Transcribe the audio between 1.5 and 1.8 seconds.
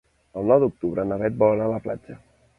anar a